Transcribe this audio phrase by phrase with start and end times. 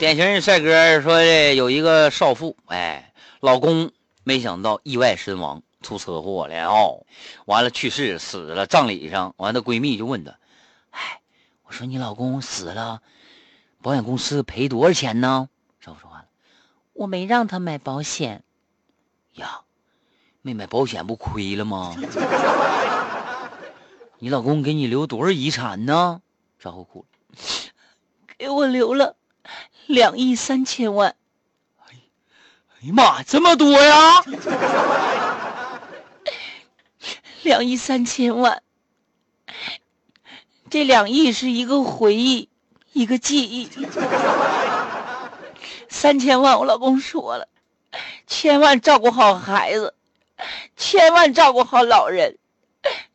[0.00, 3.92] 典型的帅哥说的有一个少妇，哎，老公
[4.24, 7.04] 没想到意外身亡，出车祸了哦，
[7.44, 10.38] 完了去世死了，葬礼上，完了闺蜜就问她，
[10.88, 11.20] 哎，
[11.64, 13.02] 我说你老公死了，
[13.82, 15.50] 保险公司赔多少钱呢？
[15.80, 16.24] 少妇说话了，
[16.94, 18.42] 我没让他买保险。
[19.34, 19.60] 呀，
[20.40, 21.94] 没买保险不亏了吗？
[24.18, 26.22] 你老公给你留多少遗产呢？
[26.58, 27.06] 少妇哭了，
[28.38, 29.16] 给我留了
[29.90, 31.16] 两亿三千万。
[31.88, 31.94] 哎
[32.82, 34.24] 呀妈，这么多呀！
[37.42, 38.62] 两亿三千万，
[40.70, 42.48] 这两亿是一个回忆，
[42.92, 43.68] 一个记忆。
[45.88, 47.48] 三千万，我老公说了。
[48.26, 49.94] 千万照顾好孩子，
[50.76, 52.38] 千万照顾好老人，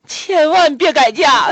[0.05, 1.49] 千万别改嫁。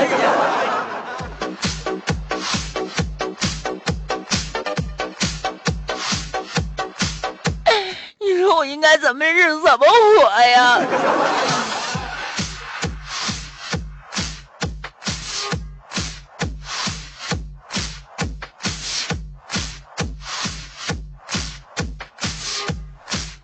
[8.84, 10.82] 该怎么日子怎么活呀？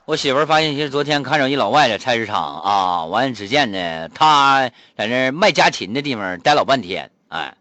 [0.04, 7.56] 我媳妇儿发信息，昨天看着一老外在菜市场啊，完只见呢，他在那卖家禽的地方待老半天，哎，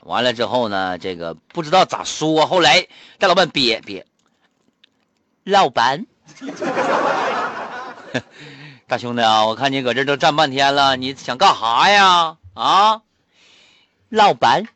[0.00, 2.86] 完了之后呢，这个不知道咋说，后来
[3.18, 4.04] 待老板憋憋，
[5.44, 6.04] 老板，
[8.86, 12.36] 大兄弟啊，我看你搁这都站半天了，你想干啥呀？
[12.54, 13.00] 啊，
[14.10, 14.68] 老板，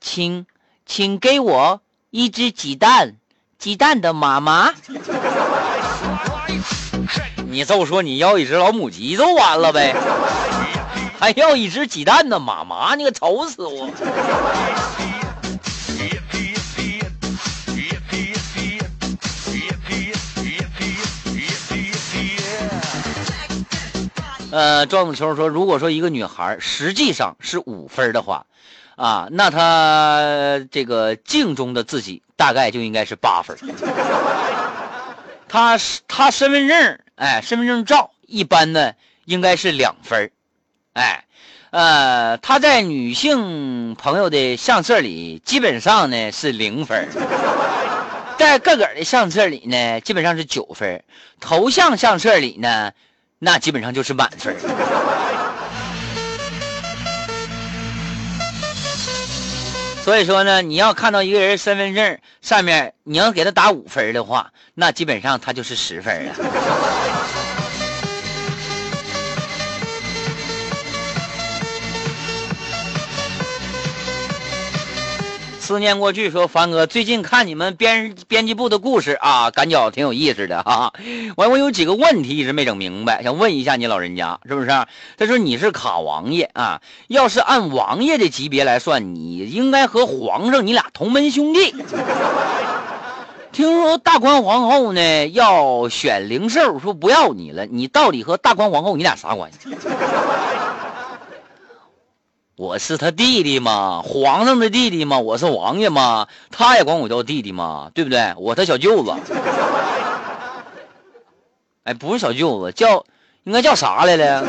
[0.00, 0.46] 请
[0.86, 3.16] 请给我一只鸡蛋，
[3.58, 4.72] 鸡蛋的妈妈。
[7.48, 9.94] 你就说你要一只老母鸡就完了呗，
[11.20, 13.90] 还要一只鸡蛋的，妈妈，你可愁死我！
[24.52, 28.44] 呃，庄子秋说，如果说一个女孩实际上是五分的话，
[28.96, 33.56] 啊，那她这个镜中的自己大概就应该是八分。
[35.48, 36.98] 她她身份证。
[37.14, 38.92] 哎，身份证照一般呢
[39.24, 40.30] 应该是两分
[40.92, 41.24] 哎，
[41.70, 47.08] 呃，他在女性朋友的相册里基本上呢是零分
[48.38, 51.04] 在个个的相册里呢基本上是九分
[51.40, 52.92] 头像相册里呢
[53.44, 54.56] 那基本上就是满分
[60.04, 67.41] 所以说呢，你要看到一个人身份证上面你要给他打五分的话，那基本上他就是十分了。
[75.62, 80.92] 思念过去，说凡哥，最近看你们编编辑部的故事啊，感觉挺有意思的哈。
[81.36, 84.66] 完，我有几个问题一直没整明白，想问一下你老人家，是不是？
[85.16, 91.72] 他说你是卡王爷啊，要是按王爷的级别来算，你应该和皇上你俩同门兄弟。
[93.52, 99.76] 听说大宽皇后呢要选灵兽，说不要你了，你到底和大宽皇后你俩啥关系？
[102.62, 108.34] 我是他弟弟嘛，皇上的弟弟嘛，我是王爷嘛，他也管我叫弟弟嘛，对不对？
[108.36, 109.10] 我他小舅子。
[111.82, 113.04] 哎，不是小舅子，叫
[113.42, 114.46] 应该叫啥来了？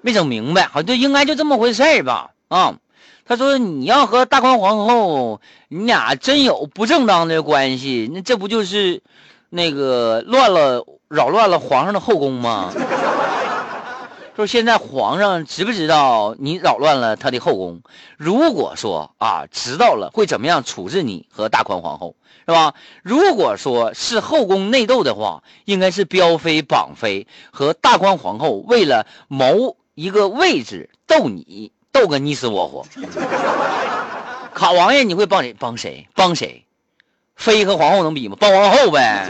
[0.00, 2.30] 没整明白，好像就应该就这么回事吧？
[2.48, 2.74] 啊，
[3.24, 9.00] 他说你要和大宽皇后，你俩真有不正当的关系，那这不就是
[9.48, 12.72] 那个乱了、扰乱了皇上的后宫吗？
[14.34, 17.82] 说现在皇上知不知道你扰乱了他的后宫？
[18.16, 22.16] 如果说啊知道了，会怎么样处置你和大宽皇后，
[22.46, 22.72] 是吧？
[23.02, 32.86] 如果说是后宫内斗的话，应该是标妃、榜妃和大宽皇后为了谋一个位置斗你，斗个你死我活。
[34.54, 35.54] 卡王爷你会帮谁？
[35.58, 36.08] 帮谁？
[36.14, 36.64] 帮谁？
[37.36, 38.36] 妃和皇后能比吗？
[38.40, 39.28] 帮皇后呗，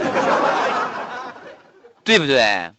[2.05, 2.71] 对不对？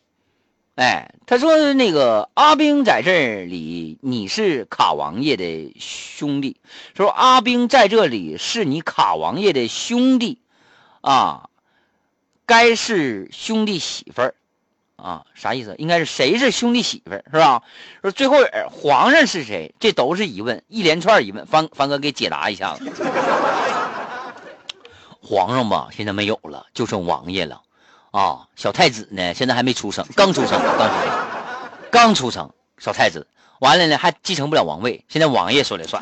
[0.76, 6.56] 哎，他说那个阿兵在这里，你是卡王爷的兄弟。
[6.97, 10.41] 说阿兵在这里是你卡王爷的兄弟，
[11.00, 11.49] 啊，
[12.44, 14.35] 该是兄弟媳妇儿，
[14.97, 15.76] 啊，啥意思？
[15.79, 17.62] 应该是谁是兄弟媳妇儿是吧？
[18.03, 18.38] 说最后
[18.69, 19.73] 皇上是谁？
[19.79, 21.47] 这都是疑问，一连串疑问。
[21.47, 22.93] 方方哥给解答一下子。
[25.23, 27.62] 皇上吧，现在没有了，就剩王爷了。
[28.14, 29.34] 啊，小太子呢？
[29.34, 31.11] 现在还没出生，刚出生，刚出生，
[31.90, 32.49] 刚出生。
[32.78, 33.26] 小太子
[33.58, 36.00] 完了呢，还继承不了王位，现在王爷说了算。